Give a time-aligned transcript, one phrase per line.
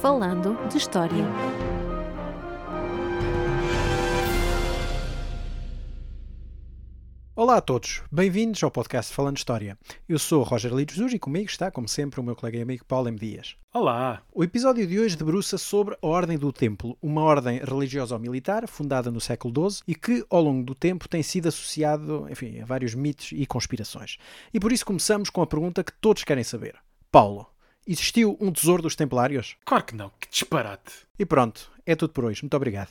[0.00, 1.24] Falando de História.
[7.34, 9.76] Olá a todos, bem-vindos ao podcast Falando de História.
[10.08, 12.84] Eu sou Roger Lito Jesus e comigo está, como sempre, o meu colega e amigo
[12.84, 13.18] Paulo M.
[13.18, 13.56] Dias.
[13.74, 14.22] Olá!
[14.32, 18.68] O episódio de hoje debruça sobre a Ordem do Templo, uma ordem religiosa ou militar
[18.68, 22.64] fundada no século XII e que, ao longo do tempo, tem sido associado enfim, a
[22.64, 24.16] vários mitos e conspirações.
[24.54, 26.76] E por isso começamos com a pergunta que todos querem saber.
[27.10, 27.48] Paulo,
[27.88, 29.56] existiu um tesouro dos Templários?
[29.64, 30.92] Claro que não, que disparate!
[31.18, 32.42] E pronto, é tudo por hoje.
[32.42, 32.90] Muito obrigado.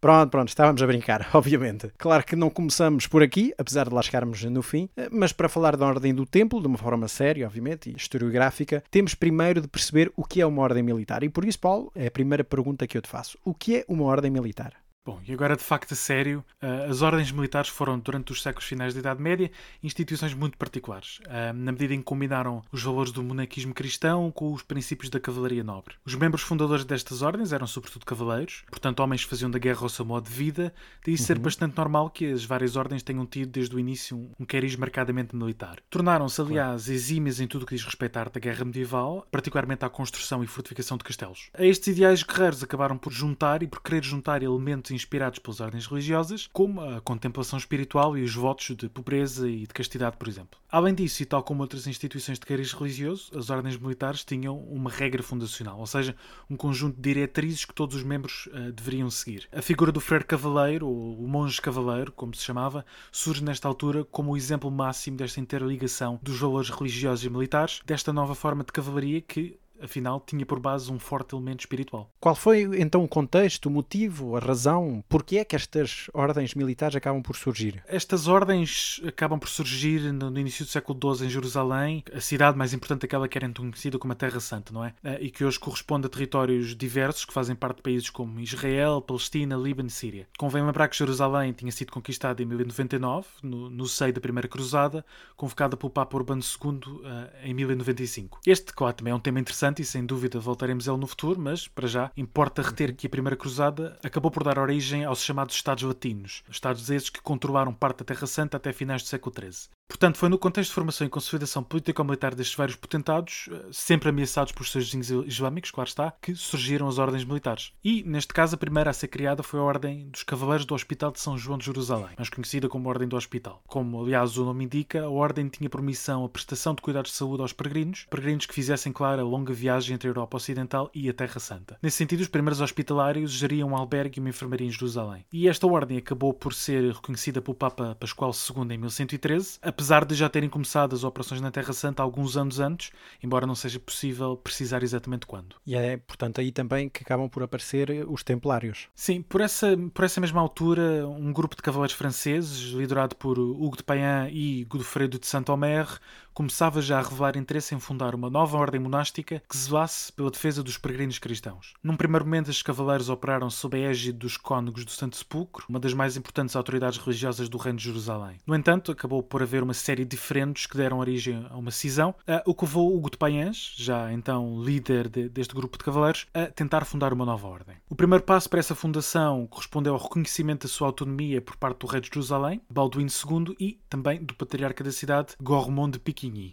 [0.00, 1.92] Pronto, pronto, estávamos a brincar, obviamente.
[1.98, 5.76] Claro que não começamos por aqui, apesar de lá chegarmos no fim, mas para falar
[5.76, 10.10] da Ordem do Templo, de uma forma séria, obviamente, e historiográfica, temos primeiro de perceber
[10.16, 11.22] o que é uma ordem militar.
[11.22, 13.38] E por isso, Paulo, é a primeira pergunta que eu te faço.
[13.44, 14.72] O que é uma ordem militar?
[15.10, 18.68] Bom, e agora de facto a sério, eh, as ordens militares foram, durante os séculos
[18.68, 19.50] finais da Idade Média,
[19.82, 24.52] instituições muito particulares, eh, na medida em que combinaram os valores do monarquismo cristão com
[24.52, 25.96] os princípios da cavalaria nobre.
[26.04, 29.88] Os membros fundadores destas ordens eram sobretudo cavaleiros, portanto homens que faziam da guerra o
[29.88, 30.72] seu modo de vida,
[31.04, 31.42] daí ser uhum.
[31.42, 35.78] bastante normal que as várias ordens tenham tido desde o início um, cariz marcadamente militar.
[35.90, 39.84] Tornaram-se, aliás, exímias em tudo o que diz respeito à arte da guerra medieval, particularmente
[39.84, 41.50] à construção e fortificação de castelos.
[41.52, 45.86] A estes ideais guerreiros acabaram por juntar e por querer juntar elementos inspirados pelas ordens
[45.86, 50.58] religiosas, como a contemplação espiritual e os votos de pobreza e de castidade, por exemplo.
[50.70, 54.90] Além disso, e tal como outras instituições de cariz religioso, as ordens militares tinham uma
[54.90, 56.14] regra fundacional, ou seja,
[56.48, 59.48] um conjunto de diretrizes que todos os membros uh, deveriam seguir.
[59.52, 64.04] A figura do freire cavaleiro, ou o monge cavaleiro, como se chamava, surge nesta altura
[64.04, 68.72] como o exemplo máximo desta interligação dos valores religiosos e militares, desta nova forma de
[68.72, 72.10] cavalaria que afinal tinha por base um forte elemento espiritual.
[72.20, 75.04] Qual foi então o contexto, o motivo, a razão?
[75.08, 77.82] Porquê é que estas ordens militares acabam por surgir?
[77.86, 82.72] Estas ordens acabam por surgir no, início do século XII em Jerusalém, a cidade mais
[82.72, 84.94] importante daquela que era então conhecida como a Terra Santa, não é?
[85.02, 89.00] Eh, e que hoje corresponde a territórios diversos que fazem parte de países como Israel,
[89.00, 90.28] Palestina, Líbano e Síria.
[90.38, 95.04] Convém lembrar que Jerusalém tinha sido conquistada em 1099, no, no seio da Primeira Cruzada,
[95.36, 97.00] convocada pelo Papa Urbano II uh,
[97.42, 98.40] em 1095.
[98.46, 101.06] Este, claro, também é um tema interessante interessante e sem dúvida voltaremos a ele no
[101.06, 105.22] futuro, mas para já importa reter que a Primeira Cruzada acabou por dar origem aos
[105.22, 109.34] chamados Estados Latinos, Estados esses que controlaram parte da Terra Santa até finais do século
[109.34, 109.79] XIII.
[109.90, 114.52] Portanto, foi no contexto de formação e consolidação político-militar destes vários potentados, eh, sempre ameaçados
[114.52, 117.72] por seus vizinhos islâmicos, claro está, que surgiram as ordens militares.
[117.84, 121.10] E, neste caso, a primeira a ser criada foi a Ordem dos Cavaleiros do Hospital
[121.10, 123.62] de São João de Jerusalém, mais conhecida como Ordem do Hospital.
[123.66, 127.16] Como, aliás, o nome indica, a Ordem tinha por missão a prestação de cuidados de
[127.16, 131.08] saúde aos peregrinos, peregrinos que fizessem, claro, a longa viagem entre a Europa Ocidental e
[131.08, 131.76] a Terra Santa.
[131.82, 135.26] Nesse sentido, os primeiros hospitalários geriam um albergue e uma enfermaria em Jerusalém.
[135.32, 140.14] E esta ordem acabou por ser reconhecida pelo Papa Pascoal II em 1113, apesar de
[140.14, 142.90] já terem começado as operações na Terra Santa alguns anos antes,
[143.22, 145.56] embora não seja possível precisar exatamente quando.
[145.66, 148.88] E é, portanto, aí também que acabam por aparecer os Templários.
[148.94, 153.78] Sim, por essa, por essa mesma altura, um grupo de cavaleiros franceses, liderado por Hugo
[153.78, 155.88] de Payan e Godofredo de Saint-Omer,
[156.32, 160.62] começava já a revelar interesse em fundar uma nova ordem monástica que zelasse pela defesa
[160.62, 161.74] dos peregrinos cristãos.
[161.82, 165.80] Num primeiro momento, estes cavaleiros operaram sob a égide dos cônegos do Santo Sepulcro, uma
[165.80, 168.38] das mais importantes autoridades religiosas do Reino de Jerusalém.
[168.46, 172.14] No entanto, acabou por haver uma série diferentes que deram origem a uma cisão,
[172.46, 176.46] o que levou Hugo de Paians, já então líder de, deste grupo de cavaleiros, a
[176.46, 177.76] tentar fundar uma nova ordem.
[177.88, 181.86] O primeiro passo para essa fundação correspondeu ao reconhecimento da sua autonomia por parte do
[181.86, 185.98] rei de Jerusalém, Balduíno II, e também do patriarca da cidade, Gormond de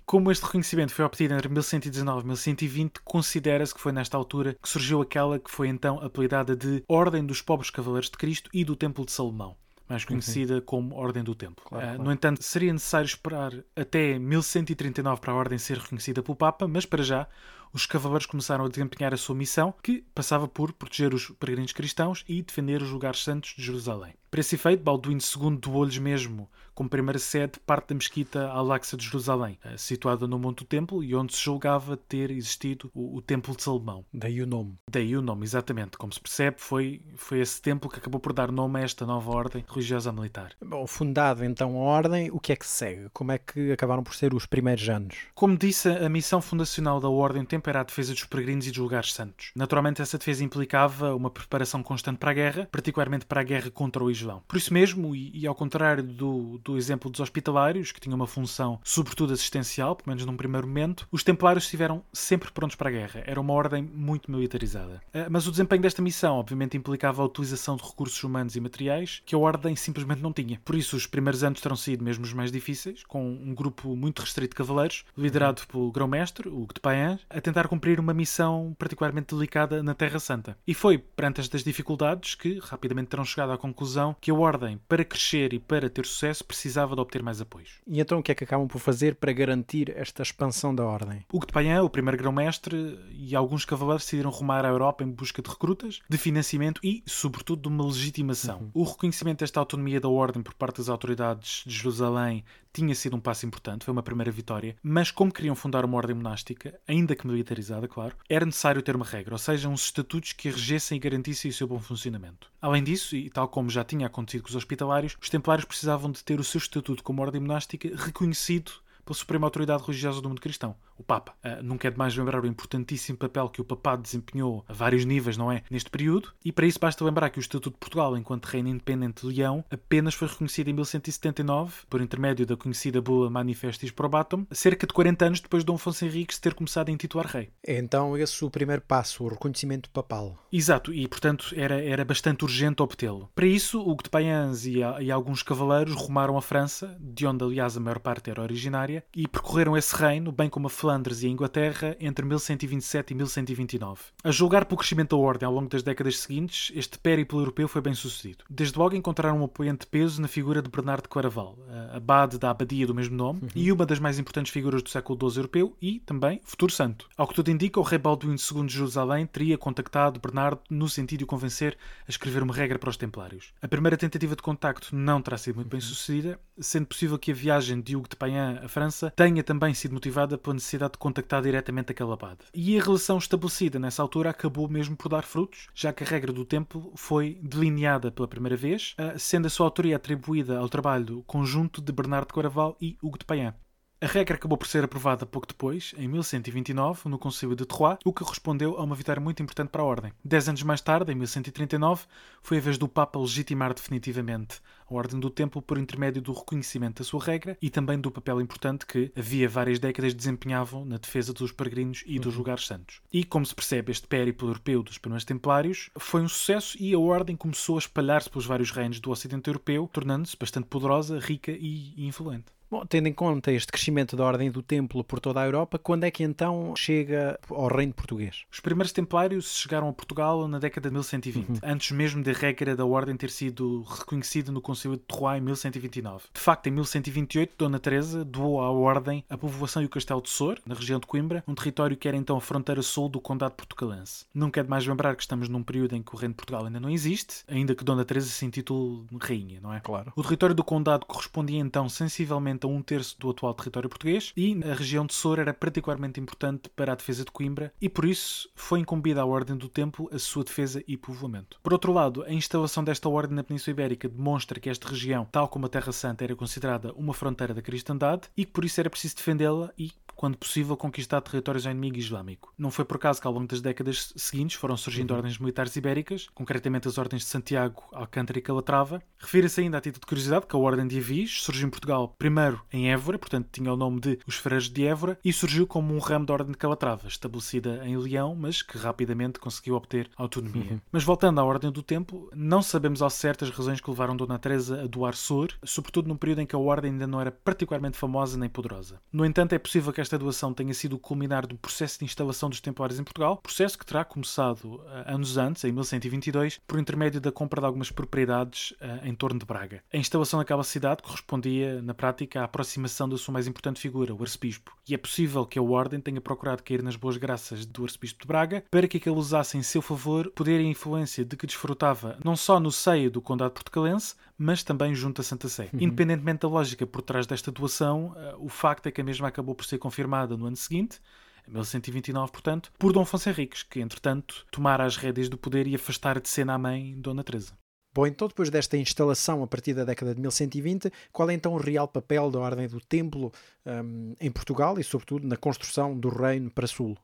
[0.05, 4.69] Como este reconhecimento foi obtido entre 1119 e 1120, considera-se que foi nesta altura que
[4.69, 8.75] surgiu aquela que foi então apelidada de Ordem dos Pobres Cavaleiros de Cristo e do
[8.75, 9.55] Templo de Salomão
[9.88, 10.09] mais uhum.
[10.09, 10.61] conhecida uhum.
[10.61, 11.63] como Ordem do Templo.
[11.66, 12.03] Claro, uh, claro.
[12.03, 16.85] No entanto, seria necessário esperar até 1139 para a Ordem ser reconhecida pelo Papa, mas
[16.85, 17.28] para já
[17.73, 22.23] os cavaleiros começaram a desempenhar a sua missão, que passava por proteger os peregrinos cristãos
[22.28, 24.13] e defender os lugares santos de Jerusalém.
[24.31, 29.03] Para esse efeito, Balduíno II doou-lhes mesmo como primeira sede parte da mesquita Al-Aqsa de
[29.03, 33.22] Jerusalém, eh, situada no Monte do Templo e onde se julgava ter existido o, o
[33.22, 34.06] Templo de Salomão.
[34.14, 34.78] Daí o nome.
[34.88, 35.97] Daí o nome, exatamente.
[35.97, 39.32] Como se percebe, foi, foi esse templo que acabou por dar nome a esta nova
[39.32, 40.52] ordem religiosa militar.
[40.64, 43.09] Bom, fundado então a ordem, o que é que segue?
[43.12, 45.16] Como é que acabaram por ser os primeiros anos?
[45.34, 48.78] Como disse, a missão fundacional da ordem tempo era a defesa dos peregrinos e dos
[48.78, 49.50] lugares santos.
[49.56, 54.03] Naturalmente, essa defesa implicava uma preparação constante para a guerra, particularmente para a guerra contra
[54.03, 54.44] o Islão.
[54.47, 58.28] Por isso mesmo, e, e ao contrário do do exemplo dos hospitalários, que tinham uma
[58.28, 62.91] função sobretudo assistencial, pelo menos num primeiro momento, os templários estiveram sempre prontos para a
[62.91, 63.23] guerra.
[63.25, 65.02] Era uma ordem muito militarizada.
[65.14, 69.22] Eh, mas o desempenho desta missão, obviamente, implicava a utilização de recursos humanos e materiais
[69.25, 70.59] que a ordem simplesmente não tinha.
[70.66, 74.22] Por isso, os primeiros anos terão sido mesmo os mais difíceis, com um grupo muito
[74.22, 79.34] restrito de cavaleiros, liderado pelo grão-mestre, o de Payan, a tentar cumprir uma missão particularmente
[79.34, 80.58] delicada na Terra Santa.
[80.67, 85.05] E foi perante estas dificuldades que rapidamente terão chegado à conclusão que a ordem, para
[85.05, 87.80] crescer e para ter sucesso, precisava de obter mais apoios.
[87.86, 91.24] E então o que é que acabam por fazer para garantir esta expansão da ordem?
[91.32, 95.42] Hugo de Payan, o primeiro grão-mestre, e alguns cavaleiros decidiram rumar à Europa em busca
[95.42, 98.59] de recrutas, de financiamento e, sobretudo, de uma legitimação.
[98.59, 98.72] Uhum.
[98.74, 102.44] O reconhecimento desta autonomia da ordem por parte das autoridades de Jerusalém
[102.78, 106.16] tinha sido um passo importante, foi uma primeira vitória, mas como queriam fundar uma ordem
[106.16, 110.52] monástica, ainda que militarizada, claro, era necessário ter uma regra, ou seja, uns estatutos que
[110.52, 112.52] regessem e garantissem o seu bom funcionamento.
[112.62, 116.24] Além disso, e tal como já tinha acontecido com os hospitalários, os templários precisavam de
[116.24, 118.72] ter o seu estatuto como ordem monástica reconhecido
[119.03, 121.34] pela suprema autoridade religiosa do mundo cristão, o Papa.
[121.44, 125.38] Uh, nunca é demais lembrar o importantíssimo papel que o papado desempenhou a vários níveis,
[125.38, 125.64] não é?
[125.70, 129.22] Neste período, e para isso basta lembrar que o Estatuto de Portugal, enquanto reino independente
[129.22, 134.88] de Leão, apenas foi reconhecido em 1179, por intermédio da conhecida bula Manifestis Probatum, cerca
[134.88, 137.49] de 40 anos depois de Dom Afonso Henriques ter começado a intitular rei.
[137.66, 140.38] É então esse o primeiro passo, o reconhecimento papal.
[140.52, 143.29] Exato, e portanto era, era bastante urgente obtê-lo.
[143.35, 147.76] Para isso, o de Payans e, e alguns cavaleiros rumaram a França, de onde aliás
[147.76, 151.29] a maior parte era originária, e percorreram esse reino, bem como a Flandres e a
[151.29, 154.01] Inglaterra, entre 1127 e 1129.
[154.23, 157.81] A julgar pelo crescimento da ordem ao longo das décadas seguintes, este périplo europeu foi
[157.81, 158.45] bem sucedido.
[158.49, 161.57] Desde logo encontraram um apoiante de peso na figura de Bernardo de Claraval,
[161.91, 163.49] abade da abadia do mesmo nome, uhum.
[163.53, 167.09] e uma das mais importantes figuras do século XII europeu e, também, futuro santo.
[167.17, 171.17] Ao que tudo indica, o rei Balduíno II de Jerusalém teria contactado Bernardo no sentido
[171.17, 173.51] de o convencer a escrever uma regra para os templários.
[173.61, 177.35] A primeira tentativa de contacto não terá sido muito bem sucedida, sendo possível que a
[177.35, 181.41] viagem de Hugo de Payan à França tenha também sido motivada pela necessidade de contactar
[181.41, 182.40] diretamente aquele abade.
[182.53, 186.32] E a relação estabelecida nessa altura acabou mesmo por dar frutos, já que a regra
[186.32, 191.24] do templo foi delineada pela primeira vez, ah, sendo a sua autoria atribuída ao trabalho
[191.26, 193.53] conjunto de Bernardo de Coraval e Hugo de Payan.
[193.99, 198.14] A regra acabou por ser aprovada pouco depois, em 1129, no Concílio de Troyes, o
[198.14, 200.14] que correspondeu a uma vitória muito importante para a Ordem.
[200.23, 202.05] Dez anos mais tarde, em 1139,
[202.44, 207.02] foi a vez do Papa legitimar definitivamente a Ordem do Templo por intermédio do reconhecimento
[207.02, 211.34] da sua regra e também do papel importante que havia várias décadas desempenhavam na defesa
[211.34, 212.41] dos peregrinos e dos uhum.
[212.41, 213.02] lugares santos.
[213.11, 216.99] E, como se percebe, este périplo europeu dos primeiros templários foi um sucesso e a
[216.99, 221.96] Ordem começou a espalhar-se pelos vários reinos do Ocidente Europeu, tornando-se bastante poderosa, rica e
[222.05, 222.57] influente.
[222.69, 226.03] Bom, tendo em conta este crescimento da Ordem do Templo por toda a Europa, quando
[226.03, 228.43] é que então chega ao Reino Português?
[228.52, 231.55] Os primeiros templários chegaram a Portugal na década de 1120, uhum.
[231.64, 236.25] antes mesmo da regra da Ordem ter sido reconhecida no Concílio de Troyes em 1129.
[236.34, 240.29] De facto, em 1128, Dona Teresa doou à Ordem a povoação e o Castelo de
[240.29, 243.53] Sor, na região de Coimbra, um território que era então a fronteira sul do Condado
[243.53, 244.25] Portugalense.
[244.34, 246.81] Nunca é demais lembrar que estamos num período em que o Reino de Portugal ainda
[246.81, 249.79] não existe, ainda que Dona Teresa se intitule Rainha, não é?
[249.79, 250.11] Claro.
[250.17, 254.58] O território do Condado correspondia então sensivelmente a um terço do atual território português e
[254.64, 258.50] a região de Soura era particularmente importante para a defesa de Coimbra e por isso
[258.56, 261.60] foi incumbida à Ordem do Templo a sua defesa e povoamento.
[261.62, 265.48] Por outro lado, a instalação desta ordem na Península Ibérica demonstra que esta região, tal
[265.48, 268.89] como a Terra Santa, era considerada uma fronteira da cristandade e que por isso era
[268.89, 272.51] preciso defendê-la e quando possível, conquistar territórios ao inimigo islâmico.
[272.58, 275.18] Não foi por acaso que ao longo das décadas seguintes foram surgindo uhum.
[275.18, 279.01] ordens militares ibéricas, concretamente as ordens de Santiago, Alcântara e Calatrava.
[279.20, 282.47] Refira-se ainda a título de curiosidade que a Ordem de Avis surgiu em Portugal primeiro
[282.72, 286.00] em Évora, portanto tinha o nome de Os Freiros de Évora, e surgiu como um
[286.00, 290.74] ramo da Ordem de Calatrava, estabelecida em Leão, mas que rapidamente conseguiu obter autonomia.
[290.74, 290.82] Uhum.
[290.92, 294.39] Mas voltando à Ordem do Tempo, não sabemos ao certo as razões que levaram Dona
[294.39, 297.98] Teresa a doar Sor, sobretudo num período em que a Ordem ainda não era particularmente
[297.98, 299.00] famosa nem poderosa.
[299.12, 302.50] No entanto, é possível que esta doação tenha sido o culminar do processo de instalação
[302.50, 307.22] dos Templários em Portugal, processo que terá começado uh, anos antes, em 1122, por intermédio
[307.22, 309.84] da compra de algumas propriedades uh, em torno de Braga.
[309.94, 314.22] A instalação daquela cidade correspondia, na prática, à aproximação da sua mais importante figura, o
[314.22, 318.22] arcebispo, e é possível que a Ordem tenha procurado cair nas boas graças do arcebispo
[318.22, 322.17] de Braga para que aquele usasse em seu favor poder e influência de que desfrutava
[322.24, 325.70] não só no seio do condado portugalense, mas também junto a Santa Sé.
[325.74, 325.79] Uhum.
[325.82, 329.56] Independentemente da lógica por trás desta doação, uh, o facto é que a mesma acabou
[329.56, 331.00] por ser confirmada no ano seguinte,
[331.48, 335.75] em 1129, portanto, por Dom Afonso Henriques, que, entretanto, tomara as rédeas do poder e
[335.75, 337.53] afastar de cena a mãe, Dona Teresa.
[337.98, 341.58] Bom, então depois desta instalação a partir da década de 1120, qual é então o
[341.58, 343.34] real papel da Ordem do Templo
[343.66, 346.96] um, em Portugal e, sobretudo, na construção do reino para sul?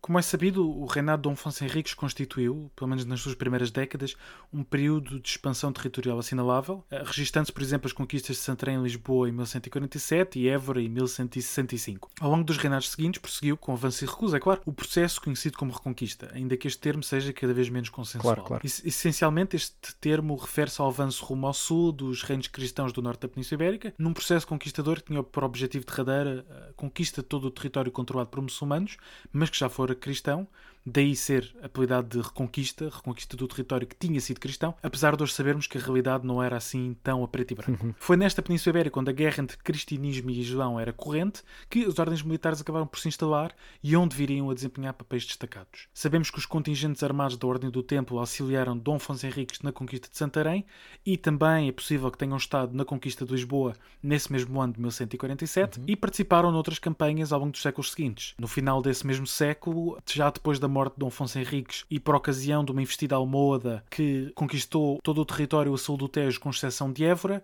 [0.00, 3.70] Como é sabido, o reinado de Dom Afonso Henriques constituiu, pelo menos nas suas primeiras
[3.70, 4.14] décadas,
[4.52, 8.82] um período de expansão territorial assinalável, eh, registando-se, por exemplo, as conquistas de Santarém em
[8.82, 12.10] Lisboa em 1147 e Évora em 1165.
[12.20, 15.58] Ao longo dos reinados seguintes, prosseguiu, com avanço e recusa, é claro, o processo conhecido
[15.58, 18.34] como Reconquista, ainda que este termo seja cada vez menos consensual.
[18.34, 18.66] Claro, claro.
[18.66, 23.28] Essencialmente, este termo refere-se ao avanço rumo ao sul dos reinos cristãos do norte da
[23.28, 27.50] Península Ibérica, num processo conquistador que tinha por objetivo derradeiro a conquista de todo o
[27.50, 28.96] território controlado por muçulmanos,
[29.32, 30.46] mas que já cristão,
[30.84, 35.32] daí ser apelidado de Reconquista, Reconquista do território que tinha sido cristão, apesar de hoje
[35.32, 37.86] sabermos que a realidade não era assim tão a preto e branco.
[37.86, 37.94] Uhum.
[37.98, 41.98] Foi nesta Península Ibérica, onde a guerra entre cristianismo e islão era corrente, que as
[41.98, 45.88] ordens militares acabaram por se instalar e onde viriam a desempenhar papéis destacados.
[45.92, 50.08] Sabemos que os contingentes armados da Ordem do Templo auxiliaram Dom Afonso Henriques na conquista
[50.08, 50.64] de Santarém
[51.04, 54.80] e também é possível que tenham estado na conquista de Lisboa nesse mesmo ano de
[54.80, 55.84] 1147 uhum.
[55.88, 58.34] e participaram noutras campanhas ao longo dos séculos seguintes.
[58.38, 62.14] No final desse mesmo século, já depois da morte de Dom Afonso Henriques e por
[62.14, 66.50] ocasião de uma investida almohada que conquistou todo o território a sul do Tejo, com
[66.50, 67.42] exceção de Évora,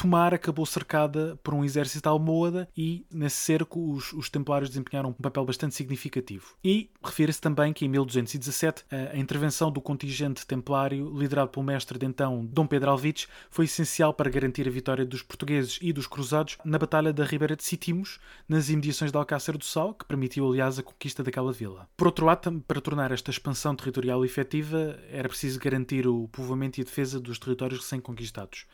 [0.00, 5.12] Tomar acabou cercada por um exército almohada e, nesse cerco, os, os templários desempenharam um
[5.12, 6.54] papel bastante significativo.
[6.64, 11.98] E refere-se também que, em 1217, a, a intervenção do contingente templário, liderado pelo mestre
[11.98, 16.06] de então, Dom Pedro Alvites, foi essencial para garantir a vitória dos portugueses e dos
[16.06, 20.48] cruzados na Batalha da Ribeira de Sitimos, nas imediações de Alcácer do Sal, que permitiu,
[20.48, 21.86] aliás, a conquista daquela vila.
[21.94, 26.82] Por outro lado, para tornar esta expansão territorial efetiva, era preciso garantir o povoamento e
[26.82, 28.64] a defesa dos territórios recém-conquistados.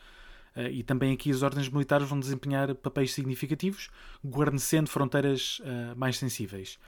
[0.57, 3.89] Uh, e também aqui as ordens militares vão desempenhar papéis significativos,
[4.25, 6.79] guarnecendo fronteiras uh, mais sensíveis.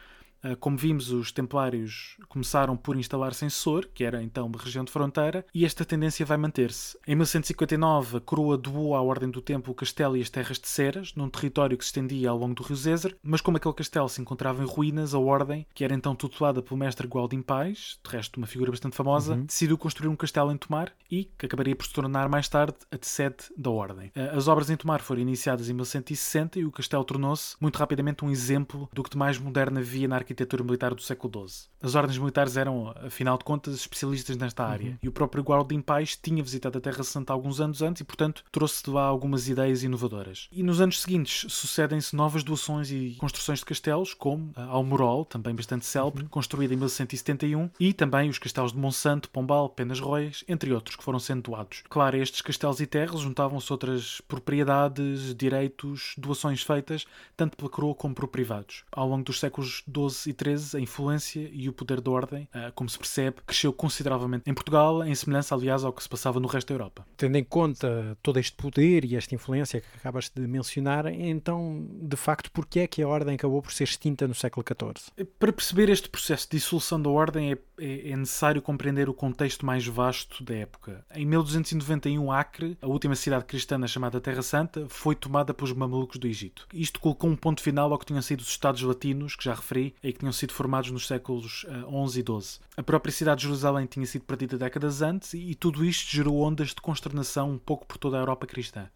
[0.43, 4.83] Ah, como vimos, os templários começaram por instalar-se em Sor, que era então uma região
[4.83, 6.97] de fronteira, e esta tendência vai manter-se.
[7.05, 10.67] Em 1159, a coroa doou à Ordem do Templo o castelo e as terras de
[10.67, 14.09] Ceras, num território que se estendia ao longo do rio Zézer, mas como aquele castelo
[14.09, 18.09] se encontrava em ruínas, a Ordem, que era então tutelada pelo mestre Gualdim Pais, de
[18.09, 19.45] resto uma figura bastante famosa, uhum.
[19.45, 22.97] decidiu construir um castelo em Tomar e que acabaria por se tornar mais tarde a
[23.01, 24.11] sede da Ordem.
[24.15, 28.23] Ah, as obras em Tomar foram iniciadas em 1160 e o castelo tornou-se muito rapidamente
[28.23, 30.28] um exemplo do que de mais moderno havia na arquitetura
[30.63, 31.69] militar do século XII.
[31.81, 34.91] As ordens militares eram, afinal de contas, especialistas nesta área.
[34.91, 34.97] Uhum.
[35.03, 38.43] E o próprio Guardim Pais tinha visitado a Terra Santa alguns anos antes e, portanto,
[38.51, 40.47] trouxe de lá algumas ideias inovadoras.
[40.51, 45.55] E nos anos seguintes sucedem-se novas doações e construções de castelos, como a Almorol, também
[45.55, 46.29] bastante célebre, uhum.
[46.29, 51.03] construída em 1171, e também os castelos de Monsanto, Pombal, Penas Roias, entre outros, que
[51.03, 51.83] foram sendo doados.
[51.89, 57.05] Claro, estes castelos e terras juntavam-se outras propriedades, direitos, doações feitas,
[57.37, 58.83] tanto pela coroa como por privados.
[58.91, 62.47] Ao longo dos séculos XII 12 e 13, a influência e o poder da ordem,
[62.53, 66.39] ah, como se percebe, cresceu consideravelmente em Portugal, em semelhança, aliás, ao que se passava
[66.39, 67.05] no resto da Europa.
[67.15, 72.17] Tendo em conta todo este poder e esta influência que acabas de mencionar, então, de
[72.17, 75.25] facto, porquê é que a ordem acabou por ser extinta no século XIV?
[75.37, 79.65] Para perceber este processo de dissolução da ordem, é, é, é necessário compreender o contexto
[79.65, 81.05] mais vasto da época.
[81.13, 86.27] Em 1291, Acre, a última cidade cristã chamada Terra Santa, foi tomada pelos mamelucos do
[86.27, 86.67] Egito.
[86.73, 89.95] Isto colocou um ponto final ao que tinham sido os Estados latinos, que já referi,
[90.09, 92.59] e que tinham sido formados nos séculos uh, eh, 11 e 12.
[92.75, 96.41] A própria cidade de Jerusalém tinha sido perdida décadas antes e, e tudo isto gerou
[96.41, 98.89] ondas de consternação um pouco por toda a Europa cristã.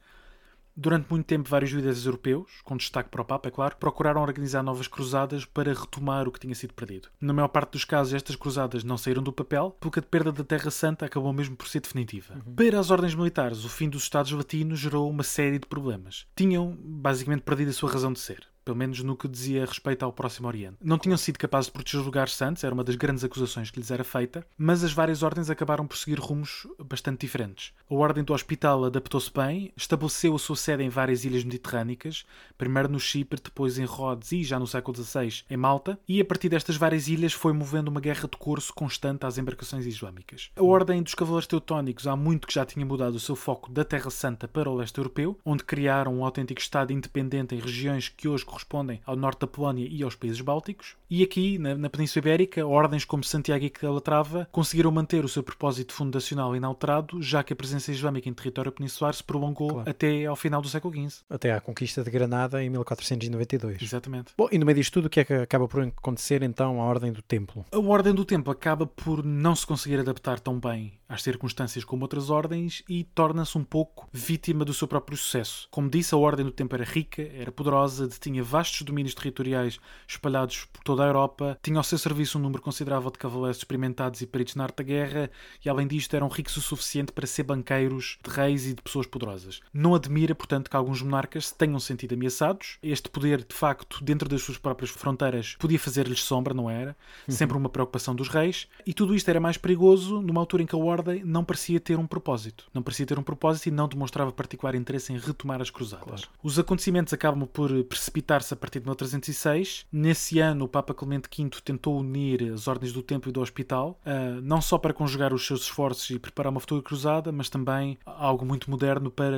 [0.76, 4.64] Durante muito tempo, vários líderes europeus, com destaque para o Papa, é claro, procuraram organizar
[4.64, 7.10] novas cruzadas para retomar o que tinha sido perdido.
[7.22, 10.44] Na maior parte dos casos, estas cruzadas não saíram do papel, porque a perda da
[10.44, 12.34] Terra Santa acabou mesmo por ser definitiva.
[12.34, 12.56] Uhum.
[12.56, 16.26] Para as ordens militares, o fim dos Estados latinos gerou uma série de problemas.
[16.36, 20.14] Tinham, basicamente, perdido a sua razão de ser pelo menos no que dizia respeito ao
[20.14, 20.78] Próximo Oriente.
[20.82, 23.80] Não tinham sido capazes de proteger os lugares santos, era uma das grandes acusações que
[23.80, 27.74] lhes era feita, mas as várias ordens acabaram por seguir rumos bastante diferentes.
[27.90, 32.26] A Ordem do Hospital adaptou-se bem, estabeleceu a sua sede em várias ilhas mediterrânicas,
[32.58, 36.26] primeiro no Chipre, depois em Rhodes e, já no século XVI, em Malta, e a
[36.26, 40.52] partir destas várias ilhas foi movendo uma guerra de curso constante às embarcações islâmicas.
[40.56, 43.84] A Ordem dos Cavaleiros Teutónicos há muito que já tinha mudado o seu foco da
[43.84, 48.28] Terra Santa para o leste europeu, onde criaram um autêntico Estado independente em regiões que
[48.28, 50.96] hoje correspondem ao norte da Polónia e aos países bálticos.
[51.16, 55.44] E aqui, na, na Península Ibérica, ordens como Santiago e Calatrava conseguiram manter o seu
[55.44, 59.88] propósito fundacional inalterado, já que a presença islâmica em território peninsular se prolongou claro.
[59.88, 61.22] até ao final do século XV.
[61.30, 63.80] Até à conquista de Granada em 1492.
[63.80, 64.34] Exatamente.
[64.36, 66.86] Bom, e no meio disto tudo, o que é que acaba por acontecer então à
[66.86, 67.64] Ordem do Templo?
[67.72, 72.02] A Ordem do Templo acaba por não se conseguir adaptar tão bem às circunstâncias como
[72.02, 75.68] outras ordens e torna-se um pouco vítima do seu próprio sucesso.
[75.70, 80.66] Como disse, a Ordem do Templo era rica, era poderosa, detinha vastos domínios territoriais espalhados
[80.66, 84.22] por toda toda a Europa, tinha ao seu serviço um número considerável de cavaleiros experimentados
[84.22, 85.30] e peritos na arte da guerra,
[85.64, 89.06] e além disto eram ricos o suficiente para ser banqueiros de reis e de pessoas
[89.06, 89.60] poderosas.
[89.74, 92.78] Não admira, portanto, que alguns monarcas se tenham sentido ameaçados.
[92.82, 96.96] Este poder, de facto, dentro das suas próprias fronteiras, podia fazer-lhes sombra, não era?
[97.28, 97.34] Uhum.
[97.34, 98.68] Sempre uma preocupação dos reis.
[98.86, 101.98] E tudo isto era mais perigoso numa altura em que a Ordem não parecia ter
[101.98, 102.66] um propósito.
[102.74, 106.04] Não parecia ter um propósito e não demonstrava particular interesse em retomar as cruzadas.
[106.04, 106.30] Claro.
[106.42, 109.86] Os acontecimentos acabam por precipitar-se a partir de 1306.
[109.92, 114.00] Nesse ano, o Papa Clemente V tentou unir as ordens do Templo e do Hospital,
[114.06, 117.98] uh, não só para conjugar os seus esforços e preparar uma futura cruzada, mas também
[118.06, 119.38] algo muito moderno para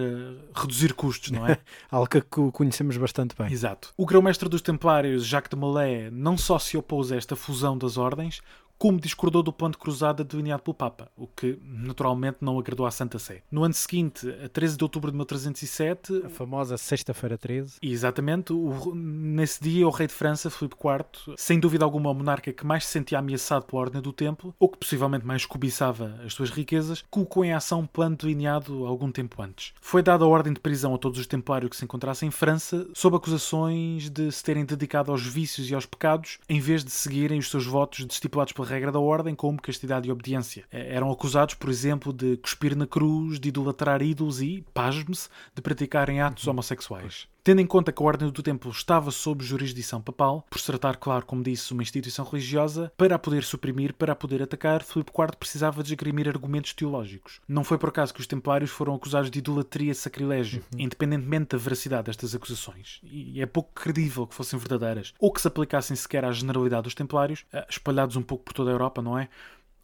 [0.54, 1.58] reduzir custos, não é?
[1.90, 2.22] algo que
[2.52, 3.52] conhecemos bastante bem.
[3.52, 3.94] Exato.
[3.98, 7.98] O grão-mestre dos Templários, Jacques de Molay, não só se opôs a esta fusão das
[7.98, 8.42] ordens,
[8.86, 12.92] como discordou do ponto de cruzada delineado pelo Papa, o que naturalmente não agradou à
[12.92, 13.42] Santa Sé.
[13.50, 18.94] No ano seguinte, a 13 de outubro de 1307, a famosa Sexta-feira 13, exatamente, o,
[18.94, 22.86] nesse dia o rei de França, Filipe IV, sem dúvida alguma o monarca que mais
[22.86, 27.04] se sentia ameaçado pela Ordem do Templo, ou que possivelmente mais cobiçava as suas riquezas,
[27.10, 29.74] colocou em ação um plano delineado algum tempo antes.
[29.82, 32.88] Foi dada a ordem de prisão a todos os templários que se encontrassem em França,
[32.94, 37.39] sob acusações de se terem dedicado aos vícios e aos pecados, em vez de seguirem
[37.39, 40.65] os seus votos estipulados pela regra da ordem, como castidade e obediência.
[40.72, 45.62] Eh, eram acusados, por exemplo, de cuspir na cruz, de idolatrar ídolos e, pasme-se, de
[45.62, 47.27] praticarem atos homossexuais.
[47.46, 50.98] Tendo em conta que a Ordem do Templo estava sob jurisdição papal, por se tratar,
[50.98, 55.12] claro, como disse, uma instituição religiosa, para a poder suprimir, para a poder atacar, Filipe
[55.16, 57.40] IV precisava de esgrimir argumentos teológicos.
[57.48, 60.80] Não foi por acaso que os templários foram acusados de idolatria e sacrilégio, uhum.
[60.80, 63.00] independentemente da veracidade destas acusações.
[63.04, 66.96] E é pouco credível que fossem verdadeiras, ou que se aplicassem sequer à generalidade dos
[66.96, 69.30] templários, eh, espalhados um pouco por toda a Europa, não é?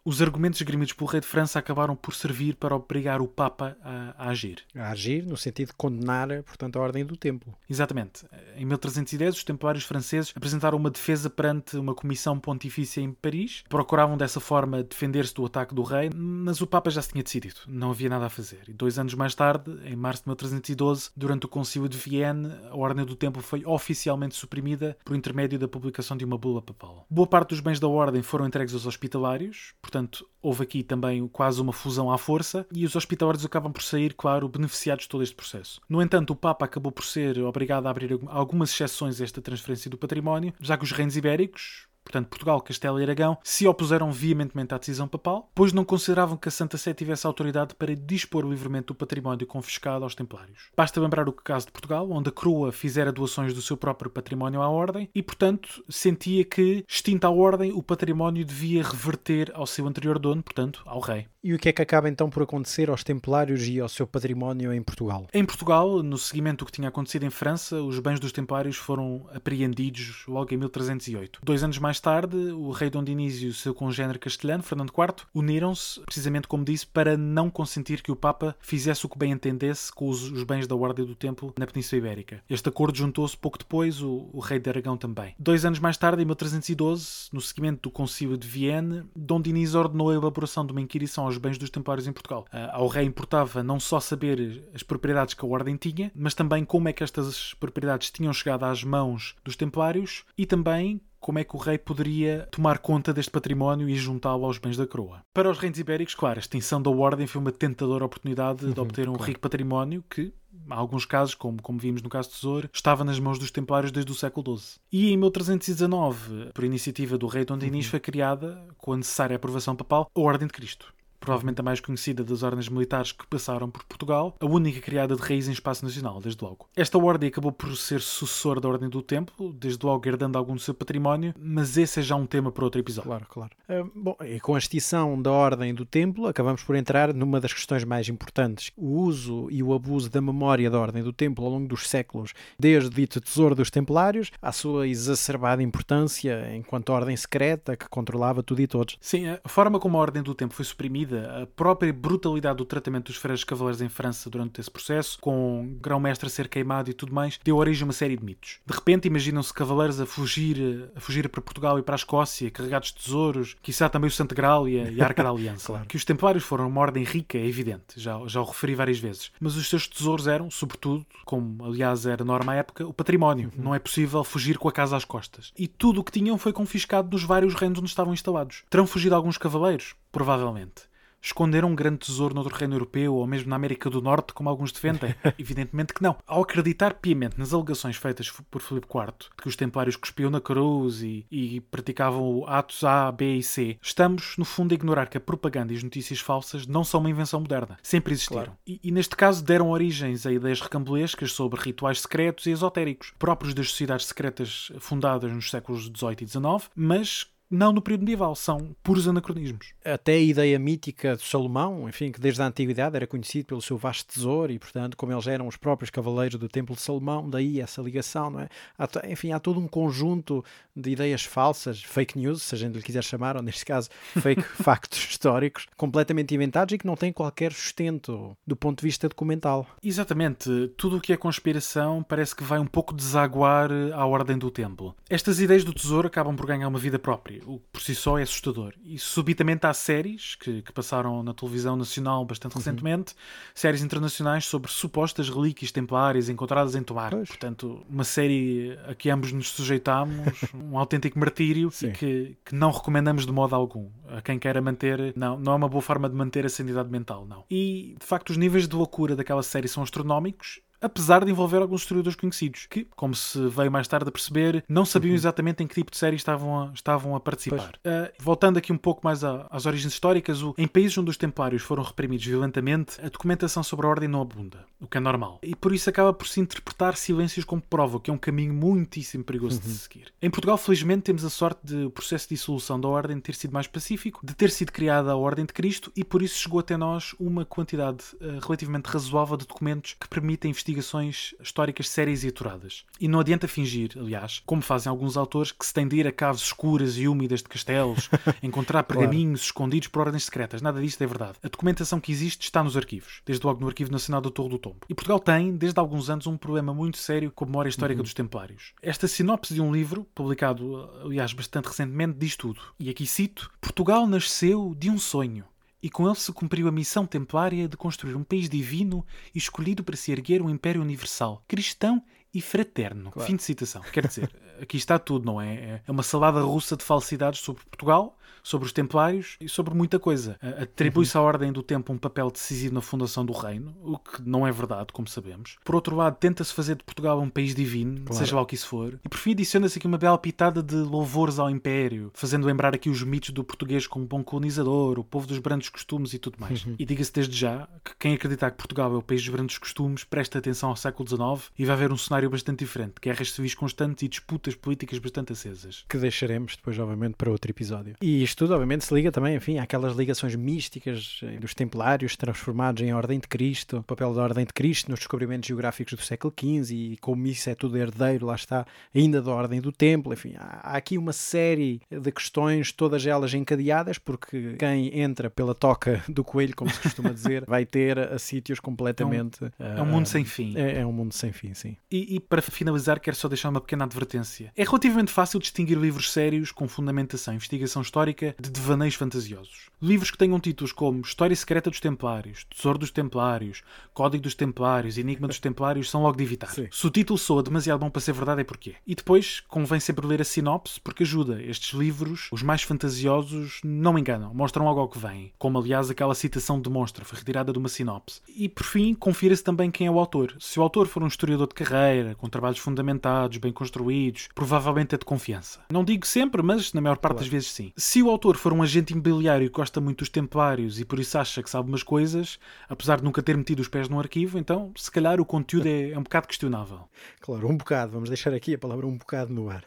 [0.03, 4.15] Os argumentos esgrimidos pelo rei de França acabaram por servir para obrigar o Papa a,
[4.17, 4.63] a, agir.
[4.75, 7.53] A agir no sentido de condenar, portanto, a ordem do templo.
[7.69, 8.25] Exatamente.
[8.57, 13.63] Em 1310, os templários franceses apresentaram uma defesa perante uma comissão pontifícia em Paris.
[13.69, 17.57] Procuravam dessa forma defender-se do ataque do rei, mas o Papa já se tinha decidido.
[17.67, 18.61] Não havia nada a fazer.
[18.67, 22.75] E dois anos mais tarde, em março de 1312, durante o Concílio de Vienne, a
[22.75, 27.05] ordem do templo foi oficialmente suprimida por intermédio da publicação de uma bula papal.
[27.07, 31.59] Boa parte dos bens da ordem foram entregues aos hospitalários, Portanto, houve aqui também quase
[31.61, 35.35] uma fusão à força e os hospitalários acabam por sair, claro, beneficiados de todo este
[35.35, 35.81] processo.
[35.89, 39.91] No entanto, o Papa acabou por ser obrigado a abrir algumas exceções a esta transferência
[39.91, 44.75] do património, já que os reinos ibéricos, portanto Portugal, Castela e Aragão, se opuseram veementemente
[44.75, 48.87] à decisão papal, pois não consideravam que a Santa Sé tivesse autoridade para dispor livremente
[48.87, 50.69] do património confiscado aos templários.
[50.75, 54.61] Basta lembrar o caso de Portugal, onde a coroa fizera doações do seu próprio património
[54.61, 59.87] à ordem e, portanto, sentia que, extinta a ordem, o património devia reverter ao seu
[59.87, 61.27] anterior dono, portanto, ao rei.
[61.43, 64.71] E o que é que acaba então por acontecer aos templários e ao seu património
[64.71, 65.25] em Portugal?
[65.33, 69.27] Em Portugal, no seguimento do que tinha acontecido em França, os bens dos templários foram
[69.33, 71.39] apreendidos logo em 1308.
[71.41, 75.25] Dois anos mais tarde, o rei Dom Dinísio e o seu congénere castelhano, Fernando IV,
[75.33, 79.91] uniram-se, precisamente como disse, para não consentir que o Papa fizesse o que bem entendesse
[79.91, 82.43] com os, os bens da Ordem do Templo na Península Ibérica.
[82.49, 85.35] Este acordo juntou-se pouco depois o, o, rei de Aragão também.
[85.37, 90.09] Dois anos mais tarde, em 1312, no seguimento do Concílio de Vienne, Dom Dinísio ordenou
[90.09, 92.45] a elaboração de uma inquirição aos bens dos templários em Portugal.
[92.51, 96.65] Uh, ao rei importava não só saber as propriedades que a ordem tinha, mas também
[96.65, 101.43] como é que estas propriedades tinham chegado às mãos dos templários e também como é
[101.43, 105.23] que o rei poderia tomar conta deste património e juntá-lo aos bens da coroa.
[105.33, 108.79] Para os reis ibéricos, claro, a extinção da ordem foi uma tentadora oportunidade uhum, de
[108.79, 109.27] obter um claro.
[109.27, 113.19] rico património que, em alguns casos, como, como vimos no caso do Tesouro, estava nas
[113.19, 114.79] mãos dos templários desde o século XII.
[114.91, 117.91] E em 1319, por iniciativa do rei Dom Dinis, uhum.
[117.91, 122.23] foi criada, com a necessária aprovação papal, a Ordem de Cristo provavelmente a mais conhecida
[122.23, 126.19] das ordens militares que passaram por Portugal, a única criada de raiz em espaço nacional,
[126.19, 126.67] desde logo.
[126.75, 130.59] Esta ordem acabou por ser sucessora da Ordem do Templo, desde logo herdando algum do
[130.59, 133.09] seu património, mas esse é já um tema para outro episódio.
[133.09, 133.51] Claro, claro.
[133.69, 137.53] Uh, bom, e com a extinção da Ordem do Templo, acabamos por entrar numa das
[137.53, 138.71] questões mais importantes.
[138.75, 142.33] O uso e o abuso da memória da Ordem do Templo ao longo dos séculos,
[142.57, 148.41] desde o dito tesouro dos Templários, à sua exacerbada importância enquanto ordem secreta que controlava
[148.41, 148.97] tudo e todos.
[148.99, 153.07] Sim, a forma como a Ordem do Templo foi suprimida a própria brutalidade do tratamento
[153.07, 157.13] dos freios cavaleiros em França durante esse processo, com grão-mestre a ser queimado e tudo
[157.13, 158.59] mais, deu origem a uma série de mitos.
[158.65, 162.89] De repente imaginam-se cavaleiros a fugir, a fugir para Portugal e para a Escócia, carregados
[162.89, 165.67] de tesouros, quizá também o Santo Graal e a, e a Arca da Aliança.
[165.67, 165.85] claro.
[165.85, 169.31] Que os templários foram uma ordem rica, é evidente, já, já o referi várias vezes.
[169.39, 173.51] Mas os seus tesouros eram, sobretudo, como aliás era norma à época, o património.
[173.55, 173.63] Uhum.
[173.63, 175.51] Não é possível fugir com a casa às costas.
[175.57, 178.63] E tudo o que tinham foi confiscado nos vários reinos onde estavam instalados.
[178.69, 179.95] Terão fugido alguns cavaleiros?
[180.11, 184.49] Provavelmente esconderam um grande tesouro noutro reino europeu ou mesmo na América do Norte, como
[184.49, 185.15] alguns defendem?
[185.37, 186.17] Evidentemente que não.
[186.25, 190.41] Ao acreditar piamente nas alegações feitas por Filipe IV de que os templários cuspiam na
[190.41, 195.17] cruz e, e praticavam atos A, B e C, estamos, no fundo, a ignorar que
[195.17, 197.77] a propaganda e as notícias falsas não são uma invenção moderna.
[197.83, 198.43] Sempre existiram.
[198.43, 198.57] Claro.
[198.65, 203.53] E, e, neste caso deram origens a ideias recambulescas sobre rituais secretos e esotéricos, próprios
[203.53, 208.73] das sociedades secretas fundadas nos séculos XVIII e XIX, mas não no período medieval, são
[208.81, 209.73] puros anacronismos.
[209.83, 213.77] Até a ideia mítica de Salomão, enfim, que desde a antiguidade era conhecido pelo seu
[213.77, 217.59] vasto tesouro e, portanto, como eles eram os próprios cavaleiros do Templo de Salomão, daí
[217.59, 218.49] essa ligação, não é?
[218.79, 222.81] Há, enfim, há todo um conjunto de ideias falsas, fake news, se a gente lhe
[222.83, 227.51] quiser chamar, ou neste caso, fake factos históricos, completamente inventados e que não têm qualquer
[227.51, 229.67] sustento do ponto de vista documental.
[229.83, 230.69] Exatamente.
[230.77, 234.95] Tudo o que é conspiração parece que vai um pouco desaguar à ordem do templo.
[235.09, 238.17] Estas ideias do tesouro acabam por ganhar uma vida própria o que por si só
[238.17, 238.73] é assustador.
[238.83, 242.59] E subitamente há séries que, que passaram na televisão nacional bastante uhum.
[242.59, 243.15] recentemente,
[243.53, 247.11] séries internacionais sobre supostas relíquias templárias encontradas em Tomar.
[247.11, 247.27] Pois.
[247.27, 252.71] Portanto, uma série a que ambos nos sujeitámos, um autêntico martírio e que, que não
[252.71, 255.13] recomendamos de modo algum a quem queira manter.
[255.15, 257.43] Não, não é uma boa forma de manter a sanidade mental, não.
[257.49, 261.81] E de facto, os níveis de loucura daquela série são astronómicos apesar de envolver alguns
[261.81, 265.15] historiadores conhecidos, que, como se veio mais tarde a perceber, não sabiam uhum.
[265.15, 267.75] exatamente em que tipo de série estavam a, estavam a participar.
[267.85, 271.17] Uh, voltando aqui um pouco mais a, às origens históricas, o, em países onde os
[271.17, 275.39] templários foram reprimidos violentamente, a documentação sobre a ordem não abunda, o que é normal.
[275.43, 279.23] E por isso acaba por se interpretar silêncios como prova, que é um caminho muitíssimo
[279.23, 279.67] perigoso uhum.
[279.67, 280.13] de seguir.
[280.21, 283.51] Em Portugal, felizmente, temos a sorte de o processo de dissolução da ordem ter sido
[283.51, 286.75] mais pacífico, de ter sido criada a Ordem de Cristo e por isso chegou até
[286.75, 292.29] nós uma quantidade uh, relativamente razoável de documentos que permitem investigar investigações históricas sérias e
[292.29, 292.85] aturadas.
[292.99, 296.11] E não adianta fingir, aliás, como fazem alguns autores, que se tem de ir a
[296.11, 298.09] caves escuras e úmidas de castelos,
[298.41, 299.45] encontrar pergaminhos claro.
[299.45, 300.61] escondidos por ordens secretas.
[300.61, 301.37] Nada disto é verdade.
[301.43, 304.57] A documentação que existe está nos arquivos, desde logo no Arquivo Nacional do Torre do
[304.57, 304.79] Tombo.
[304.89, 307.99] E Portugal tem, desde há alguns anos, um problema muito sério com a memória histórica
[307.99, 308.03] uhum.
[308.03, 308.73] dos Templários.
[308.81, 312.61] Esta sinopse de um livro, publicado, aliás, bastante recentemente, diz tudo.
[312.79, 315.45] E aqui cito: Portugal nasceu de um sonho
[315.81, 319.83] e com ele se cumpriu a missão templária de construir um país divino e escolhido
[319.83, 323.11] para se erguer um império universal, cristão e fraterno.
[323.11, 323.27] Claro.
[323.27, 323.81] Fim de citação.
[323.91, 325.81] Quer dizer, aqui está tudo, não é?
[325.85, 330.37] É uma salada russa de falsidades sobre Portugal, sobre os Templários e sobre muita coisa.
[330.61, 334.45] Atribui-se à Ordem do Tempo um papel decisivo na fundação do reino, o que não
[334.45, 335.57] é verdade, como sabemos.
[335.63, 338.15] Por outro lado, tenta-se fazer de Portugal um país divino, claro.
[338.15, 338.99] seja lá o que isso for.
[339.03, 342.89] E por fim, adiciona-se aqui uma bela pitada de louvores ao Império, fazendo lembrar aqui
[342.89, 346.65] os mitos do português como bom colonizador, o povo dos brandos costumes e tudo mais.
[346.65, 346.75] Uhum.
[346.77, 350.03] E diga-se desde já que quem acreditar que Portugal é o país dos brandos costumes,
[350.03, 354.03] presta atenção ao século XIX e vai ver um cenário bastante diferente, guerras civis constantes
[354.03, 355.85] e disputas políticas bastante acesas.
[355.87, 357.95] Que deixaremos depois, obviamente, para outro episódio.
[358.01, 362.81] E isto tudo, obviamente, se liga também, enfim, àquelas ligações místicas eh, dos templários transformados
[362.81, 366.33] em Ordem de Cristo, o papel da Ordem de Cristo nos descobrimentos geográficos do século
[366.37, 370.33] XV e como isso é tudo herdeiro, lá está, ainda da Ordem do Templo, enfim,
[370.37, 376.03] há, há aqui uma série de questões, todas elas encadeadas, porque quem entra pela toca
[376.09, 379.43] do coelho, como se costuma dizer, vai ter a sítios completamente...
[379.59, 380.57] É um, uh, é um mundo sem fim.
[380.57, 381.77] É, é, um mundo sem fim, sim.
[381.91, 384.40] E, e para finalizar, quero só deixar uma pequena advertência.
[384.55, 389.69] É relativamente fácil distinguir livros sérios com fundamentação e investigação histórica de devaneios fantasiosos.
[389.81, 394.97] Livros que tenham títulos como História Secreta dos Templários, Tesouro dos Templários, Código dos Templários,
[394.97, 396.51] Enigma dos Templários são logo de evitar.
[396.51, 396.67] Sim.
[396.71, 398.75] Se o título soa demasiado bom para ser verdade, é porquê.
[398.85, 401.41] E depois, convém sempre ler a sinopse, porque ajuda.
[401.41, 405.33] Estes livros, os mais fantasiosos, não enganam, mostram logo ao que vem.
[405.37, 408.21] Como, aliás, aquela citação demonstra, foi retirada de uma sinopse.
[408.27, 410.35] E, por fim, confira-se também quem é o autor.
[410.39, 414.97] Se o autor for um historiador de carreira, com trabalhos fundamentados, bem construídos, provavelmente é
[414.97, 415.59] de confiança.
[415.71, 417.25] Não digo sempre, mas na maior parte claro.
[417.25, 417.71] das vezes sim.
[417.77, 421.17] Se o autor for um agente imobiliário que gosta muito dos templários e por isso
[421.17, 422.39] acha que sabe umas coisas,
[422.69, 425.91] apesar de nunca ter metido os pés no arquivo, então se calhar o conteúdo é,
[425.91, 426.89] é um bocado questionável.
[427.19, 427.91] Claro, um bocado.
[427.91, 429.63] Vamos deixar aqui a palavra um bocado no ar.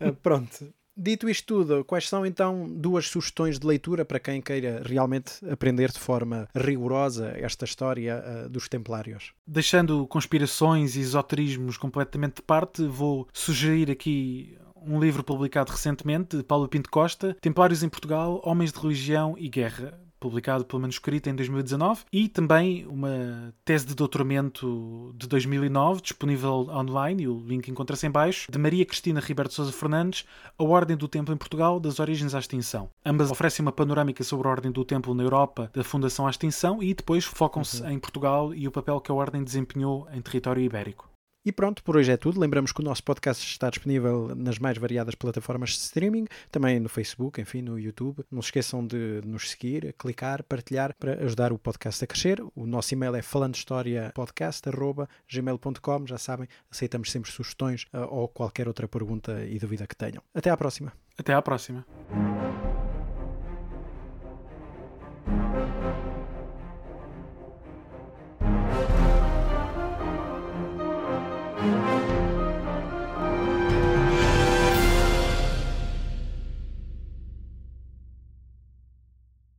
[0.00, 0.72] uh, pronto.
[0.96, 5.90] Dito isto tudo, quais são então duas sugestões de leitura para quem queira realmente aprender
[5.90, 9.32] de forma rigorosa esta história uh, dos Templários?
[9.46, 16.42] Deixando conspirações e esoterismos completamente de parte, vou sugerir aqui um livro publicado recentemente de
[16.42, 21.34] Paulo Pinto Costa, Templários em Portugal, Homens de Religião e Guerra, publicado pelo manuscrito em
[21.34, 28.06] 2019, e também uma tese de doutoramento de 2009, disponível online, e o link encontra-se
[28.06, 30.24] em baixo, de Maria Cristina Riberto Sousa Fernandes,
[30.56, 32.88] A Ordem do Templo em Portugal, das origens à extinção.
[33.04, 36.80] Ambas oferecem uma panorâmica sobre a Ordem do Templo na Europa, da fundação à extinção,
[36.80, 37.90] e depois focam-se uhum.
[37.90, 41.11] em Portugal e o papel que a Ordem desempenhou em território ibérico.
[41.44, 42.38] E pronto, por hoje é tudo.
[42.38, 46.88] Lembramos que o nosso podcast está disponível nas mais variadas plataformas de streaming, também no
[46.88, 48.24] Facebook, enfim, no YouTube.
[48.30, 52.42] Não se esqueçam de nos seguir, clicar, partilhar para ajudar o podcast a crescer.
[52.54, 56.06] O nosso e-mail é falandostoriapodcast.gmail.com.
[56.06, 60.22] Já sabem, aceitamos sempre sugestões uh, ou qualquer outra pergunta e dúvida que tenham.
[60.32, 60.92] Até à próxima.
[61.18, 61.84] Até à próxima.